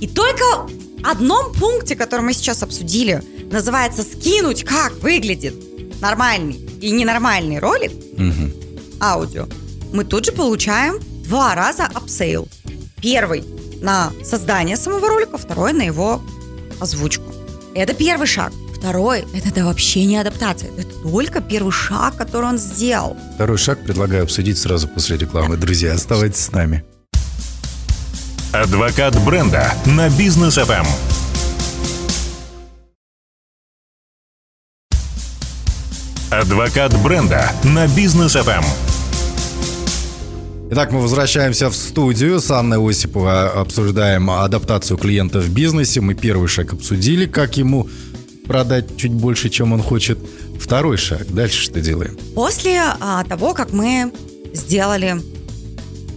И 0.00 0.06
только 0.06 0.44
в 0.44 0.70
одном 1.04 1.52
пункте, 1.54 1.96
который 1.96 2.20
мы 2.20 2.34
сейчас 2.34 2.62
обсудили, 2.62 3.22
называется 3.50 4.02
«Скинуть, 4.02 4.64
как 4.64 4.92
выглядит 5.02 5.54
нормальный 6.00 6.60
и 6.80 6.90
ненормальный 6.90 7.58
ролик», 7.58 7.92
аудио, 9.00 9.46
мы 9.92 10.04
тут 10.04 10.26
же 10.26 10.32
получаем 10.32 11.00
два 11.28 11.54
раза 11.54 11.84
upsell. 11.84 12.48
Первый 13.00 13.44
на 13.80 14.10
создание 14.24 14.76
самого 14.76 15.08
ролика, 15.08 15.38
второй 15.38 15.72
на 15.72 15.82
его 15.82 16.20
озвучку. 16.80 17.32
Это 17.74 17.94
первый 17.94 18.26
шаг. 18.26 18.52
Второй– 18.76 19.24
это 19.34 19.52
да, 19.52 19.64
вообще 19.64 20.04
не 20.04 20.16
адаптация. 20.16 20.70
Это 20.76 20.88
только 21.02 21.40
первый 21.40 21.72
шаг, 21.72 22.16
который 22.16 22.46
он 22.46 22.58
сделал. 22.58 23.16
Второй 23.34 23.58
шаг 23.58 23.84
предлагаю 23.84 24.22
обсудить 24.22 24.56
сразу 24.56 24.88
после 24.88 25.16
рекламы. 25.16 25.56
Друзья, 25.56 25.92
оставайтесь 25.92 26.44
с 26.44 26.52
нами. 26.52 26.84
Адвокат 28.52 29.20
бренда 29.24 29.74
на 29.84 30.08
бизнес 30.08 30.56
FM. 30.58 30.86
Адвокат 36.30 36.96
бренда 37.02 37.50
на 37.64 37.86
бизнес 37.88 38.36
FM. 38.36 38.64
Итак, 40.70 40.92
мы 40.92 41.00
возвращаемся 41.00 41.70
в 41.70 41.74
студию. 41.74 42.40
С 42.40 42.50
Анной 42.50 42.78
Осиповой 42.78 43.48
обсуждаем 43.48 44.30
адаптацию 44.30 44.98
клиента 44.98 45.40
в 45.40 45.48
бизнесе. 45.48 46.02
Мы 46.02 46.12
первый 46.12 46.46
шаг 46.46 46.74
обсудили, 46.74 47.24
как 47.24 47.56
ему 47.56 47.88
продать 48.46 48.98
чуть 48.98 49.12
больше, 49.12 49.48
чем 49.48 49.72
он 49.72 49.82
хочет. 49.82 50.18
Второй 50.60 50.98
шаг. 50.98 51.26
Дальше 51.30 51.62
что 51.62 51.80
делаем? 51.80 52.18
После 52.34 52.82
а, 53.00 53.24
того, 53.24 53.54
как 53.54 53.72
мы 53.72 54.12
сделали 54.52 55.16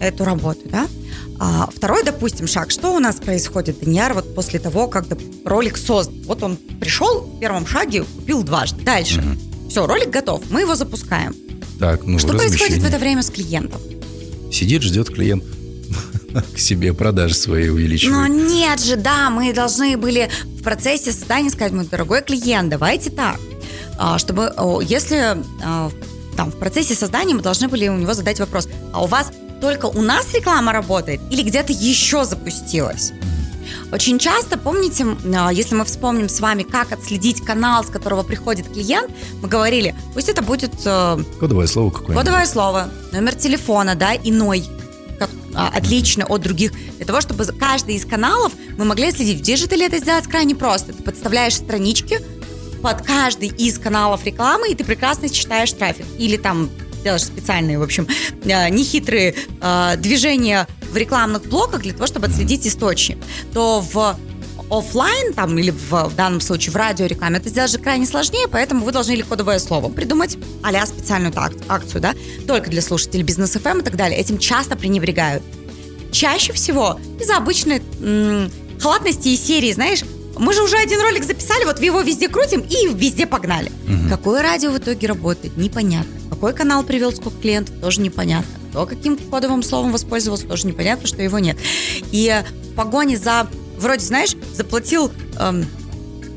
эту 0.00 0.24
работу, 0.24 0.60
да, 0.70 0.86
а, 1.38 1.70
второй, 1.74 2.04
допустим, 2.04 2.46
шаг. 2.46 2.70
Что 2.70 2.94
у 2.94 2.98
нас 2.98 3.16
происходит, 3.16 3.80
Данияр, 3.80 4.12
вот 4.12 4.34
после 4.34 4.60
того, 4.60 4.86
как 4.86 5.06
ролик 5.46 5.78
создан? 5.78 6.22
Вот 6.26 6.42
он 6.42 6.58
пришел 6.78 7.22
в 7.22 7.40
первом 7.40 7.66
шаге, 7.66 8.04
купил 8.04 8.42
дважды. 8.42 8.82
Дальше. 8.84 9.20
Угу. 9.20 9.70
Все, 9.70 9.86
ролик 9.86 10.10
готов. 10.10 10.42
Мы 10.50 10.60
его 10.60 10.74
запускаем. 10.74 11.34
Так, 11.80 12.04
ну, 12.04 12.18
Что 12.18 12.28
происходит 12.28 12.82
в 12.82 12.86
это 12.86 12.98
время 12.98 13.22
с 13.22 13.30
клиентом? 13.30 13.80
Сидит, 14.52 14.82
ждет 14.82 15.08
клиент 15.08 15.44
к 16.54 16.58
себе 16.58 16.92
продажи 16.92 17.34
свои 17.34 17.68
увеличивает. 17.68 18.16
Но 18.16 18.26
нет 18.26 18.80
же, 18.80 18.96
да, 18.96 19.30
мы 19.30 19.52
должны 19.52 19.96
были 19.96 20.30
в 20.44 20.62
процессе 20.62 21.12
создания 21.12 21.50
сказать, 21.50 21.72
мой 21.72 21.86
дорогой 21.86 22.22
клиент, 22.22 22.70
давайте 22.70 23.10
так, 23.10 23.38
а, 23.98 24.18
чтобы, 24.18 24.52
если 24.86 25.36
а, 25.62 25.90
там 26.36 26.50
в 26.50 26.58
процессе 26.58 26.94
создания 26.94 27.34
мы 27.34 27.42
должны 27.42 27.68
были 27.68 27.88
у 27.88 27.96
него 27.96 28.14
задать 28.14 28.40
вопрос, 28.40 28.68
а 28.92 29.02
у 29.02 29.06
вас 29.06 29.30
только 29.60 29.86
у 29.86 30.02
нас 30.02 30.32
реклама 30.34 30.72
работает 30.72 31.20
или 31.30 31.42
где-то 31.42 31.72
еще 31.72 32.24
запустилась? 32.24 33.12
Очень 33.92 34.18
часто, 34.18 34.58
помните, 34.58 35.06
а, 35.36 35.52
если 35.52 35.74
мы 35.74 35.84
вспомним 35.84 36.28
с 36.28 36.40
вами, 36.40 36.62
как 36.62 36.92
отследить 36.92 37.44
канал, 37.44 37.84
с 37.84 37.88
которого 37.88 38.22
приходит 38.22 38.68
клиент, 38.68 39.10
мы 39.40 39.48
говорили, 39.48 39.94
пусть 40.14 40.28
это 40.28 40.42
будет... 40.42 40.72
Э, 40.84 41.18
кодовое 41.38 41.66
слово 41.66 41.90
какое-нибудь. 41.90 42.18
Кодовое 42.18 42.46
слово, 42.46 42.90
номер 43.12 43.34
телефона, 43.34 43.94
да, 43.94 44.14
иной, 44.14 44.64
как, 45.18 45.30
а, 45.54 45.68
отлично 45.74 46.24
от 46.24 46.40
других. 46.42 46.72
Для 46.96 47.06
того, 47.06 47.20
чтобы 47.20 47.44
каждый 47.44 47.96
из 47.96 48.04
каналов 48.04 48.52
мы 48.76 48.84
могли 48.84 49.10
следить. 49.12 49.40
В 49.40 49.42
digital 49.42 49.80
е 49.80 49.86
это 49.86 49.98
сделать 49.98 50.26
крайне 50.26 50.54
просто. 50.54 50.92
Ты 50.92 51.02
подставляешь 51.02 51.56
странички 51.56 52.20
под 52.82 53.02
каждый 53.02 53.48
из 53.48 53.78
каналов 53.78 54.24
рекламы, 54.24 54.70
и 54.70 54.74
ты 54.74 54.84
прекрасно 54.84 55.28
читаешь 55.28 55.72
трафик. 55.72 56.06
Или 56.18 56.36
там 56.36 56.70
делаешь 57.02 57.24
специальные, 57.24 57.78
в 57.78 57.82
общем, 57.82 58.06
э, 58.44 58.68
нехитрые 58.70 59.34
э, 59.60 59.96
движения 59.98 60.66
в 60.92 60.96
рекламных 60.96 61.46
блоках 61.46 61.82
для 61.82 61.92
того, 61.92 62.06
чтобы 62.06 62.26
отследить 62.26 62.66
источник, 62.66 63.18
то 63.52 63.80
в 63.80 64.16
офлайн, 64.70 65.34
там, 65.34 65.58
или 65.58 65.70
в, 65.70 65.90
в 65.90 66.14
данном 66.14 66.40
случае 66.40 66.72
в 66.72 66.76
радиорекламе, 66.76 67.38
это 67.38 67.48
сделать 67.48 67.70
же 67.70 67.78
крайне 67.78 68.06
сложнее, 68.06 68.46
поэтому 68.50 68.84
вы 68.84 68.92
должны 68.92 69.12
или 69.12 69.22
кодовое 69.22 69.58
слово 69.58 69.90
придумать, 69.90 70.38
а 70.62 70.86
специальную 70.86 71.32
так, 71.32 71.52
акцию, 71.68 72.00
да, 72.00 72.14
только 72.46 72.70
для 72.70 72.80
слушателей 72.82 73.22
бизнес 73.22 73.54
FM 73.56 73.80
и 73.80 73.84
так 73.84 73.96
далее. 73.96 74.18
Этим 74.18 74.38
часто 74.38 74.76
пренебрегают. 74.76 75.42
Чаще 76.10 76.52
всего 76.52 76.98
из-за 77.20 77.36
обычной 77.36 77.82
м- 78.00 78.50
халатности 78.80 79.28
и 79.28 79.36
серии, 79.36 79.72
знаешь, 79.72 80.04
мы 80.38 80.54
же 80.54 80.62
уже 80.62 80.76
один 80.76 81.00
ролик 81.00 81.24
записали, 81.24 81.64
вот 81.64 81.80
его 81.80 82.00
везде 82.00 82.28
крутим 82.28 82.60
и 82.60 82.88
везде 82.94 83.26
погнали. 83.26 83.70
Угу. 83.86 84.08
Какое 84.08 84.42
радио 84.42 84.70
в 84.70 84.78
итоге 84.78 85.06
работает, 85.06 85.56
непонятно. 85.56 86.12
Какой 86.30 86.54
канал 86.54 86.82
привел 86.82 87.12
сколько 87.12 87.38
клиентов, 87.40 87.74
тоже 87.80 88.00
непонятно. 88.00 88.61
Кто 88.72 88.86
каким 88.86 89.18
кодовым 89.18 89.62
словом 89.62 89.92
воспользовался, 89.92 90.46
тоже 90.46 90.66
непонятно, 90.66 91.06
что 91.06 91.22
его 91.22 91.38
нет. 91.38 91.58
И 92.10 92.42
в 92.70 92.74
погоне 92.74 93.18
за, 93.18 93.46
вроде, 93.76 94.04
знаешь, 94.04 94.34
заплатил 94.54 95.12
эм, 95.38 95.66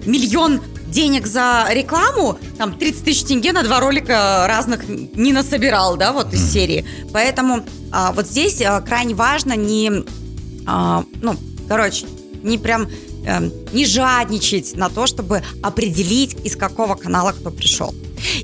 миллион 0.06 0.62
денег 0.88 1.26
за 1.26 1.66
рекламу, 1.72 2.38
там 2.58 2.78
30 2.78 3.06
тысяч 3.06 3.24
тенге 3.24 3.54
на 3.54 3.64
два 3.64 3.80
ролика 3.80 4.46
разных 4.48 4.88
не 4.88 5.32
насобирал, 5.32 5.96
да, 5.96 6.12
вот 6.12 6.34
из 6.34 6.52
серии. 6.52 6.86
Поэтому 7.14 7.66
а, 7.92 8.12
вот 8.12 8.28
здесь 8.28 8.62
а, 8.62 8.82
крайне 8.82 9.16
важно 9.16 9.56
не, 9.56 10.04
а, 10.68 11.06
ну, 11.22 11.38
короче, 11.70 12.06
не 12.44 12.58
прям 12.58 12.90
Эм, 13.26 13.52
не 13.74 13.86
жадничать 13.86 14.76
на 14.76 14.90
то, 14.90 15.08
чтобы 15.08 15.42
определить, 15.64 16.38
из 16.46 16.56
какого 16.56 16.94
канала 16.94 17.32
кто 17.32 17.50
пришел. 17.50 17.94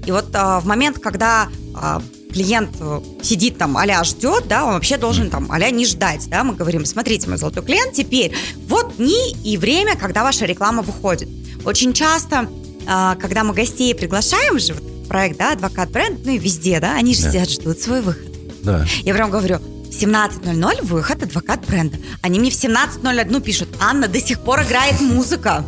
И 0.06 0.12
вот 0.12 0.26
а, 0.34 0.60
в 0.60 0.66
момент, 0.66 0.98
когда 0.98 1.50
а, 1.76 2.02
клиент 2.32 2.72
э, 2.80 3.02
сидит 3.22 3.58
там, 3.58 3.78
а 3.78 4.04
ждет, 4.04 4.48
да, 4.48 4.66
он 4.66 4.74
вообще 4.74 4.98
должен 4.98 5.30
там, 5.30 5.52
а 5.52 5.70
не 5.70 5.86
ждать, 5.86 6.28
да, 6.30 6.44
мы 6.44 6.56
говорим, 6.56 6.86
смотрите, 6.86 7.28
мой 7.28 7.38
золотой 7.38 7.64
клиент, 7.64 7.94
теперь 7.94 8.34
вот 8.68 8.98
дни 8.98 9.36
и 9.44 9.58
время, 9.58 9.96
когда 9.96 10.24
ваша 10.24 10.46
реклама 10.46 10.82
выходит. 10.82 11.30
Очень 11.66 11.94
часто, 11.94 12.50
а, 12.88 13.16
когда 13.16 13.44
мы 13.44 13.54
гостей 13.54 13.94
приглашаем 13.94 14.60
же 14.60 14.74
в 14.74 15.08
проект, 15.08 15.38
да, 15.38 15.52
адвокат 15.52 15.92
бренд, 15.92 16.20
ну 16.26 16.32
и 16.32 16.38
везде, 16.38 16.80
да, 16.80 16.96
они 16.96 17.14
же 17.14 17.24
да. 17.24 17.32
сидят, 17.32 17.50
ждут 17.50 17.80
свой 17.80 18.02
выход. 18.02 18.32
Да. 18.64 18.86
Я 19.04 19.14
прям 19.14 19.30
говорю, 19.30 19.60
17.00 19.92 20.86
выход 20.86 21.24
адвокат 21.24 21.66
бренда. 21.68 21.98
Они 22.22 22.40
мне 22.40 22.50
в 22.50 22.54
17.01 22.54 23.42
пишут, 23.42 23.70
Анна, 23.80 24.08
до 24.08 24.20
сих 24.20 24.40
пор 24.40 24.64
играет 24.64 25.00
музыка. 25.02 25.66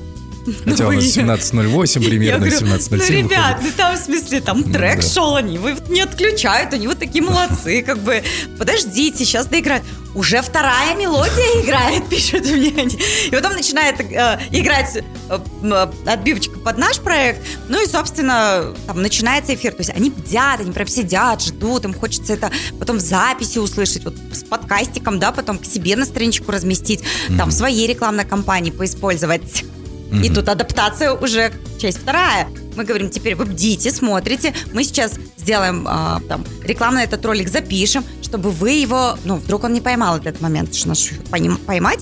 Хотя 0.66 0.88
у 0.88 0.92
нас 0.92 1.04
17.08 1.06 2.06
примерно, 2.10 2.46
17.07 2.46 2.90
Ну, 2.92 3.06
ребят, 3.08 3.60
ну 3.62 3.70
там, 3.76 3.96
в 3.96 4.00
смысле, 4.00 4.42
там 4.42 4.64
трек 4.64 5.02
шел, 5.02 5.36
они 5.36 5.58
вы 5.58 5.76
не 5.90 6.02
отключают, 6.02 6.74
они 6.74 6.88
вот 6.88 7.00
такие 7.00 7.24
молодцы, 7.24 7.82
как 7.82 8.00
бы, 8.00 8.24
подождите, 8.58 9.26
сейчас 9.26 9.48
доиграют. 9.48 9.84
Уже 10.16 10.44
вторая 10.44 10.96
мелодия 10.96 11.64
играет, 11.64 12.08
пишут 12.10 12.46
мне 12.46 12.72
они. 12.78 13.00
И 13.28 13.32
потом 13.32 13.54
начинает 13.54 14.00
э, 14.00 14.40
играть 14.52 14.98
э, 14.98 15.88
отбивочка 16.06 16.60
под 16.60 16.78
наш 16.78 17.00
проект. 17.00 17.42
Ну 17.68 17.84
и, 17.84 17.88
собственно, 17.88 18.76
там 18.86 19.02
начинается 19.02 19.56
эфир. 19.56 19.72
То 19.72 19.80
есть 19.80 19.90
они 19.90 20.12
бдят, 20.12 20.60
они 20.60 20.72
прям 20.72 20.88
сидят, 20.88 21.42
ждут, 21.42 21.86
им 21.86 21.94
хочется 21.96 22.34
это 22.34 22.52
потом 22.80 22.98
в 22.98 23.00
записи 23.00 23.58
услышать, 23.58 24.06
вот 24.06 24.16
с 24.32 24.44
подкастиком, 24.44 25.18
да, 25.18 25.32
потом 25.32 25.58
к 25.58 25.66
себе 25.66 25.96
на 25.96 26.06
страничку 26.06 26.52
разместить, 26.52 27.02
mm-hmm. 27.02 27.38
там 27.38 27.50
в 27.50 27.54
своей 27.54 27.88
рекламной 27.88 28.26
кампании 28.26 28.70
поиспользовать. 28.70 29.66
И 30.22 30.30
тут 30.30 30.50
адаптация 30.50 31.14
уже 31.14 31.52
часть 31.80 32.00
вторая. 32.00 32.48
Мы 32.76 32.84
говорим, 32.84 33.10
теперь 33.10 33.36
вы 33.36 33.46
бдите, 33.46 33.92
смотрите. 33.92 34.54
Мы 34.74 34.84
сейчас 34.84 35.14
сделаем 35.38 35.88
э, 35.88 36.20
там 36.28 36.44
рекламу 36.64 36.96
на 36.96 37.04
этот 37.04 37.26
ролик, 37.26 37.50
запишем, 37.50 38.04
чтобы 38.22 38.52
вы 38.52 38.72
его, 38.72 39.18
ну, 39.26 39.36
вдруг 39.36 39.64
он 39.64 39.74
не 39.74 39.82
поймал 39.82 40.18
этот 40.18 40.42
момент, 40.42 40.74
что 40.74 40.90
нас 40.90 41.10
поймать. 41.66 42.00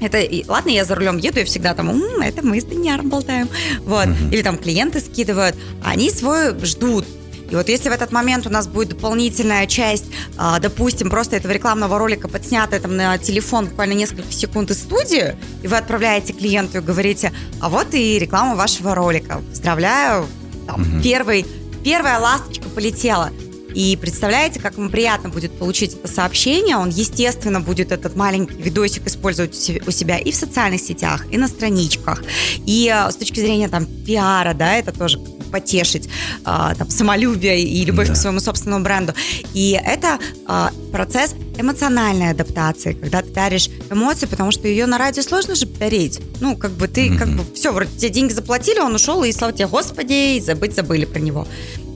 Это, 0.00 0.18
и, 0.18 0.44
ладно, 0.48 0.70
я 0.70 0.84
за 0.84 0.94
рулем 0.94 1.18
еду, 1.18 1.40
и 1.40 1.44
всегда 1.44 1.74
там, 1.74 1.90
м-м, 1.90 2.22
это 2.22 2.44
мы 2.44 2.60
с 2.60 2.64
Данияром 2.64 3.10
болтаем. 3.10 3.48
Вот. 3.80 4.06
Uh-huh. 4.06 4.32
Или 4.32 4.42
там 4.42 4.56
клиенты 4.56 5.00
скидывают. 5.00 5.56
Они 5.82 6.10
свой 6.10 6.58
ждут. 6.64 7.06
И 7.50 7.54
вот 7.56 7.68
если 7.68 7.88
в 7.88 7.92
этот 7.92 8.12
момент 8.12 8.46
у 8.46 8.50
нас 8.50 8.66
будет 8.68 8.90
дополнительная 8.90 9.66
часть, 9.66 10.06
а, 10.36 10.58
допустим, 10.60 11.10
просто 11.10 11.36
этого 11.36 11.52
рекламного 11.52 11.98
ролика 11.98 12.28
подснятая 12.28 12.80
там 12.80 12.96
на 12.96 13.18
телефон 13.18 13.66
буквально 13.66 13.94
несколько 13.94 14.32
секунд 14.32 14.70
из 14.70 14.78
студии, 14.78 15.36
и 15.62 15.66
вы 15.66 15.76
отправляете 15.76 16.32
клиенту 16.32 16.78
и 16.78 16.80
говорите, 16.80 17.32
а 17.60 17.68
вот 17.68 17.92
и 17.92 18.18
реклама 18.18 18.54
вашего 18.54 18.94
ролика. 18.94 19.42
Поздравляю, 19.50 20.26
там, 20.66 20.82
угу. 20.82 21.02
первый, 21.02 21.44
первая 21.82 22.18
ласточка 22.20 22.68
полетела. 22.68 23.30
И 23.74 23.96
представляете, 24.00 24.58
как 24.58 24.76
ему 24.76 24.90
приятно 24.90 25.28
будет 25.28 25.52
получить 25.52 25.94
это 25.94 26.08
сообщение. 26.08 26.76
Он, 26.76 26.88
естественно, 26.88 27.60
будет 27.60 27.92
этот 27.92 28.16
маленький 28.16 28.60
видосик 28.60 29.06
использовать 29.06 29.54
у 29.86 29.90
себя 29.90 30.18
и 30.18 30.32
в 30.32 30.34
социальных 30.34 30.80
сетях, 30.80 31.26
и 31.30 31.38
на 31.38 31.46
страничках. 31.46 32.22
И 32.66 32.92
э, 32.92 33.10
с 33.10 33.16
точки 33.16 33.38
зрения 33.38 33.68
там 33.68 33.86
пиара, 33.86 34.54
да, 34.54 34.74
это 34.74 34.92
тоже 34.92 35.20
потешить 35.50 36.08
а, 36.44 36.74
там, 36.74 36.90
самолюбие 36.90 37.62
и 37.62 37.84
любовь 37.84 38.08
да. 38.08 38.14
к 38.14 38.16
своему 38.16 38.40
собственному 38.40 38.84
бренду. 38.84 39.14
И 39.54 39.78
это 39.82 40.18
а, 40.46 40.70
процесс 40.92 41.34
эмоциональной 41.58 42.30
адаптации, 42.30 42.92
когда 42.92 43.22
ты 43.22 43.30
даришь 43.30 43.68
эмоции, 43.90 44.26
потому 44.26 44.50
что 44.50 44.68
ее 44.68 44.86
на 44.86 44.98
радио 44.98 45.22
сложно 45.22 45.54
же 45.54 45.66
дарить. 45.66 46.20
Ну, 46.40 46.56
как 46.56 46.72
бы 46.72 46.88
ты, 46.88 47.08
mm-hmm. 47.08 47.18
как 47.18 47.28
бы, 47.28 47.44
все, 47.54 47.72
вроде 47.72 47.90
тебе 47.96 48.10
деньги 48.10 48.32
заплатили, 48.32 48.78
он 48.78 48.94
ушел, 48.94 49.22
и 49.24 49.32
слава 49.32 49.52
тебе, 49.52 49.66
Господи, 49.66 50.36
и 50.36 50.40
забыть 50.40 50.74
забыли 50.74 51.04
про 51.04 51.18
него. 51.18 51.46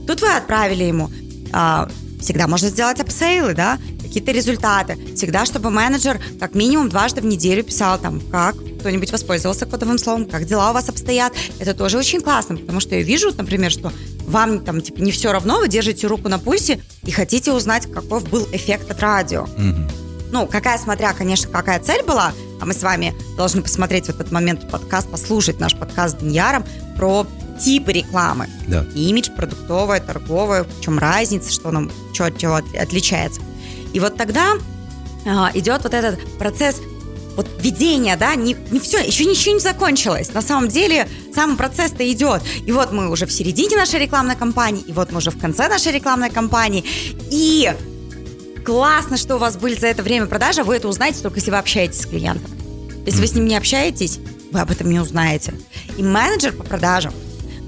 Тут 0.07 0.21
вы 0.21 0.29
отправили 0.29 0.83
ему 0.83 1.09
а, 1.51 1.87
всегда 2.19 2.47
можно 2.47 2.69
сделать 2.69 2.99
апсейлы, 2.99 3.53
да, 3.53 3.77
какие-то 4.01 4.31
результаты. 4.31 4.97
Всегда, 5.15 5.45
чтобы 5.45 5.69
менеджер 5.69 6.19
как 6.39 6.55
минимум 6.55 6.89
дважды 6.89 7.21
в 7.21 7.25
неделю 7.25 7.63
писал 7.63 7.99
там, 7.99 8.19
как 8.31 8.55
кто-нибудь 8.85 9.11
воспользовался 9.11 9.65
кодовым 9.65 9.97
словом, 9.97 10.27
как 10.27 10.45
дела 10.45 10.69
у 10.69 10.73
вас 10.75 10.89
обстоят. 10.89 11.33
Это 11.57 11.73
тоже 11.73 11.97
очень 11.97 12.21
классно, 12.21 12.55
потому 12.55 12.79
что 12.79 12.93
я 12.93 13.01
вижу, 13.01 13.33
например, 13.35 13.71
что 13.71 13.91
вам 14.27 14.63
там 14.63 14.79
типа 14.79 14.99
не 15.01 15.11
все 15.11 15.31
равно, 15.31 15.57
вы 15.57 15.67
держите 15.67 16.05
руку 16.05 16.29
на 16.29 16.37
пульсе 16.37 16.79
и 17.03 17.09
хотите 17.09 17.51
узнать, 17.51 17.91
каков 17.91 18.29
был 18.29 18.47
эффект 18.51 18.91
от 18.91 18.99
радио. 18.99 19.45
Угу. 19.45 19.91
Ну, 20.33 20.45
какая, 20.45 20.77
смотря, 20.77 21.13
конечно, 21.13 21.49
какая 21.49 21.79
цель 21.79 22.03
была, 22.03 22.31
а 22.61 22.65
мы 22.67 22.75
с 22.75 22.83
вами 22.83 23.15
должны 23.37 23.63
посмотреть 23.63 24.05
в 24.05 24.09
этот 24.09 24.31
момент 24.31 24.69
подкаст, 24.69 25.09
послушать 25.09 25.59
наш 25.59 25.75
подкаст 25.75 26.19
с 26.19 26.21
Даньяром 26.21 26.63
про 26.95 27.25
типы 27.59 27.91
рекламы. 27.91 28.47
Да. 28.67 28.85
Имидж, 28.93 29.31
продуктовая, 29.35 29.99
торговая, 29.99 30.63
в 30.63 30.81
чем 30.81 30.99
разница, 30.99 31.51
что 31.51 31.71
нам, 31.71 31.91
что 32.13 32.25
от 32.25 32.37
чего 32.37 32.61
отличается. 32.77 33.41
И 33.93 33.99
вот 33.99 34.15
тогда 34.15 34.53
а, 35.25 35.49
идет 35.55 35.81
вот 35.81 35.95
этот 35.95 36.19
процесс 36.37 36.79
вот 37.35 37.47
ведения, 37.59 38.15
да, 38.17 38.35
не, 38.35 38.55
не 38.71 38.79
все, 38.79 38.99
еще 38.99 39.25
ничего 39.25 39.55
не 39.55 39.59
закончилось. 39.59 40.33
На 40.33 40.41
самом 40.41 40.69
деле 40.69 41.07
сам 41.33 41.57
процесс-то 41.57 42.09
идет. 42.11 42.41
И 42.65 42.71
вот 42.71 42.91
мы 42.91 43.09
уже 43.09 43.25
в 43.25 43.31
середине 43.31 43.75
нашей 43.75 43.99
рекламной 43.99 44.35
кампании, 44.35 44.83
и 44.83 44.93
вот 44.93 45.11
мы 45.11 45.17
уже 45.17 45.31
в 45.31 45.39
конце 45.39 45.67
нашей 45.67 45.91
рекламной 45.91 46.29
кампании. 46.29 46.83
И 47.31 47.73
классно, 48.65 49.17
что 49.17 49.35
у 49.35 49.39
вас 49.39 49.57
были 49.57 49.75
за 49.75 49.87
это 49.87 50.03
время 50.03 50.27
продажи, 50.27 50.63
вы 50.63 50.77
это 50.77 50.87
узнаете 50.87 51.21
только 51.21 51.39
если 51.39 51.51
вы 51.51 51.57
общаетесь 51.57 52.01
с 52.01 52.05
клиентом. 52.05 52.51
Если 53.05 53.21
вы 53.21 53.27
с 53.27 53.33
ним 53.33 53.45
не 53.45 53.55
общаетесь, 53.55 54.19
вы 54.51 54.59
об 54.61 54.71
этом 54.71 54.89
не 54.89 54.99
узнаете. 54.99 55.53
И 55.97 56.03
менеджер 56.03 56.53
по 56.53 56.63
продажам 56.63 57.13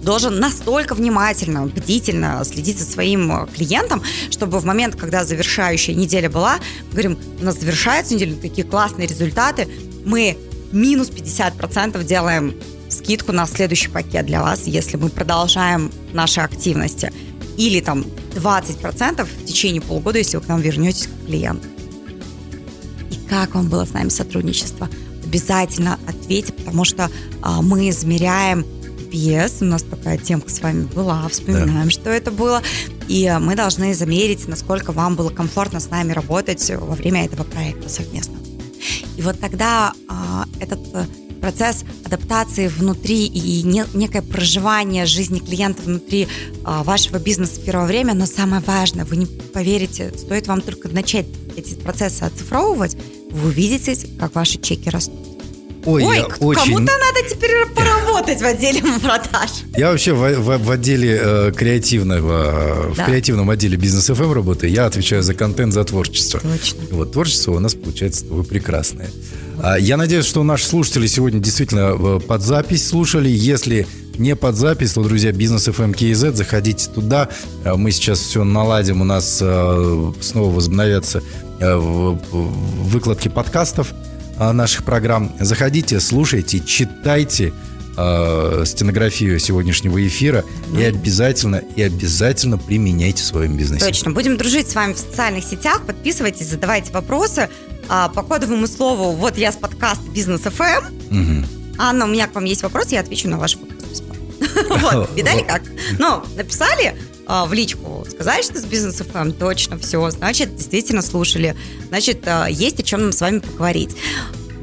должен 0.02 0.40
настолько 0.40 0.96
внимательно, 0.96 1.66
бдительно 1.66 2.44
следить 2.46 2.80
за 2.80 2.86
своим 2.86 3.32
э, 3.32 3.48
клиентом, 3.48 4.02
чтобы 4.30 4.60
в 4.60 4.66
момент, 4.66 4.96
когда 4.96 5.26
завершающая 5.26 5.96
неделя 5.96 6.30
была, 6.30 6.60
говорим, 6.92 7.18
у 7.40 7.44
нас 7.44 7.60
завершается 7.60 8.16
неделя, 8.16 8.36
такие 8.36 8.66
классные 8.66 9.08
результаты, 9.08 9.68
мы 10.06 10.38
минус 10.72 11.10
50% 11.10 12.04
делаем 12.04 12.56
скидку 12.90 13.32
на 13.32 13.46
следующий 13.46 13.90
пакет 13.90 14.26
для 14.26 14.42
вас, 14.42 14.64
если 14.66 14.98
мы 14.98 15.10
продолжаем 15.10 15.92
наши 16.14 16.40
активности. 16.40 17.12
Или 17.58 17.82
там 17.82 18.06
20% 18.36 19.26
в 19.26 19.46
течение 19.46 19.82
полугода, 19.82 20.20
если 20.20 20.38
вы 20.38 20.44
к 20.44 20.48
нам 20.48 20.62
вернетесь 20.62 21.08
как 21.08 21.26
клиент. 21.26 21.64
И 23.12 23.16
как 23.28 23.56
вам 23.56 23.68
было 23.68 23.86
с 23.86 23.92
нами 23.92 24.10
сотрудничество? 24.10 24.90
Обязательно 25.26 26.00
ответьте, 26.08 26.54
потому 26.54 26.86
что 26.86 27.10
а, 27.42 27.62
мы 27.62 27.90
измеряем 27.90 28.66
GPS. 29.08 29.58
У 29.62 29.66
нас 29.66 29.84
такая 29.84 30.18
темка 30.18 30.50
с 30.50 30.62
вами 30.62 30.84
была. 30.84 31.28
Вспоминаем, 31.30 31.86
да. 31.86 31.90
что 31.90 32.10
это 32.10 32.32
было. 32.32 32.62
И 33.08 33.34
мы 33.40 33.56
должны 33.56 33.94
замерить, 33.94 34.48
насколько 34.48 34.92
вам 34.92 35.16
было 35.16 35.30
комфортно 35.30 35.80
с 35.80 35.90
нами 35.90 36.12
работать 36.14 36.70
во 36.70 36.96
время 36.96 37.26
этого 37.26 37.44
проекта 37.44 37.90
совместно. 37.90 38.38
И 39.18 39.22
вот 39.22 39.40
тогда 39.40 39.94
а, 40.08 40.46
этот 40.60 40.80
э, 40.94 41.06
процесс 41.42 41.84
адаптации 42.06 42.68
внутри 42.68 43.26
и 43.26 43.64
не, 43.64 43.86
некое 43.96 44.22
проживание 44.22 45.06
жизни 45.06 45.40
клиента 45.40 45.82
внутри 45.82 46.28
а, 46.64 46.84
вашего 46.84 47.18
бизнеса 47.18 47.60
в 47.60 47.66
первое 47.66 47.88
время, 47.88 48.14
но 48.14 48.28
самое 48.28 48.62
важное, 48.62 49.06
вы 49.06 49.16
не 49.16 49.26
поверите, 49.26 50.14
стоит 50.16 50.48
вам 50.48 50.62
только 50.62 50.90
начать 50.90 51.26
эти 51.56 51.74
процессы 51.74 52.24
оцифровывать, 52.24 52.96
вы 53.32 53.50
увидите, 53.50 53.98
как 54.20 54.36
ваши 54.36 54.60
чеки 54.60 54.90
растут. 54.90 55.16
Ой, 55.86 56.04
Ой 56.04 56.22
очень... 56.40 56.62
кому-то 56.62 56.92
надо 56.98 57.30
теперь 57.30 57.66
поработать 57.68 58.07
в 58.26 58.46
отделе 58.46 58.82
продаж. 59.02 59.50
Я 59.76 59.92
вообще 59.92 60.14
в, 60.14 60.40
в, 60.40 60.58
в 60.58 60.72
отделе 60.72 61.20
э, 61.22 61.52
креативного, 61.56 62.94
да. 62.96 63.04
в 63.04 63.06
креативном 63.06 63.50
отделе 63.50 63.78
бизнес 63.78 64.10
FM 64.10 64.34
работаю. 64.34 64.72
Я 64.72 64.86
отвечаю 64.86 65.24
за 65.24 65.34
контент, 65.34 65.74
за 65.74 65.84
творчество. 65.84 66.40
Точно. 66.40 66.80
Вот 66.92 67.12
творчество 67.14 67.54
у 67.54 67.60
нас 67.60 67.74
получается 67.76 68.26
вы 68.26 68.44
прекрасное. 68.44 69.10
А, 69.62 69.78
я 69.78 69.98
надеюсь, 69.98 70.26
что 70.26 70.44
наши 70.44 70.66
слушатели 70.66 71.08
сегодня 71.08 71.40
действительно 71.40 71.96
э, 71.98 72.20
под 72.20 72.42
запись 72.42 72.88
слушали. 72.88 73.30
Если 73.30 73.88
не 74.18 74.36
под 74.36 74.56
запись, 74.56 74.94
то, 74.94 75.04
друзья, 75.04 75.32
бизнес 75.32 75.68
FM 75.68 75.94
KZ, 75.94 76.36
заходите 76.36 76.90
туда. 76.90 77.30
Э, 77.64 77.76
мы 77.76 77.92
сейчас 77.92 78.20
все 78.20 78.44
наладим. 78.44 79.02
У 79.02 79.06
нас 79.06 79.40
э, 79.42 80.12
снова 80.22 80.54
возобновятся 80.54 81.22
выкладки 81.60 83.30
подкастов. 83.30 83.92
А, 84.40 84.54
наших 84.54 84.84
программ. 84.84 85.32
Заходите, 85.40 86.00
слушайте, 86.00 86.60
читайте 86.60 87.54
э, 87.98 88.64
стенографию 88.66 89.40
сегодняшнего 89.40 90.06
эфира 90.06 90.46
и 90.78 90.84
обязательно, 90.84 91.64
и 91.76 91.82
обязательно 91.82 92.58
применяйте 92.58 93.24
в 93.24 93.26
своем 93.26 93.58
бизнесе. 93.58 93.86
Точно. 93.86 94.12
Будем 94.12 94.38
дружить 94.38 94.70
с 94.70 94.76
вами 94.76 94.94
в 94.94 94.98
социальных 94.98 95.44
сетях. 95.44 95.86
Подписывайтесь, 95.86 96.48
задавайте 96.48 96.92
вопросы. 96.94 97.50
А, 97.90 98.10
по 98.10 98.22
кодовому 98.22 98.68
слову, 98.68 99.12
вот 99.12 99.38
я 99.38 99.52
с 99.52 99.56
подкаста 99.56 100.04
Бизнес 100.12 100.42
ФМ. 100.42 100.86
Угу. 101.10 101.48
Анна, 101.78 102.06
у 102.06 102.08
меня 102.08 102.28
к 102.28 102.36
вам 102.36 102.46
есть 102.46 102.64
вопрос, 102.64 102.88
я 102.90 103.00
отвечу 103.00 103.30
на 103.30 103.38
ваш 103.38 103.56
вопрос 103.56 104.04
Вот, 104.82 105.10
видали 105.16 105.44
как? 105.44 105.64
Ну, 106.00 106.24
написали, 106.36 106.96
а, 107.26 107.46
в 107.46 107.54
личку 107.54 108.06
сказали, 108.10 108.42
что 108.42 108.60
с 108.60 108.66
бизнес 108.66 109.00
FM, 109.02 109.34
точно, 109.34 109.78
все, 109.78 110.10
значит, 110.10 110.56
действительно 110.56 111.02
слушали, 111.02 111.56
значит, 111.90 112.28
а, 112.28 112.48
есть 112.48 112.80
о 112.80 112.84
чем 112.84 113.02
нам 113.02 113.12
с 113.12 113.22
вами 113.22 113.40
поговорить. 113.40 113.96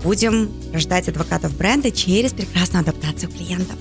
Будем 0.05 0.51
ждать 0.75 1.09
адвокатов 1.09 1.57
бренда 1.57 1.91
через 1.91 2.33
прекрасную 2.33 2.83
адаптацию 2.83 3.33
клиентов. 3.33 3.77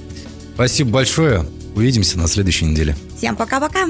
Спасибо 0.55 0.91
большое. 0.91 1.45
Увидимся 1.75 2.17
на 2.17 2.27
следующей 2.27 2.65
неделе. 2.65 2.95
Всем 3.17 3.35
пока-пока. 3.35 3.87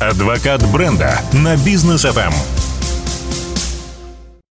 Адвокат 0.00 0.62
бренда 0.70 1.20
на 1.32 1.56
бизнес 1.56 2.04
FM. 2.04 2.34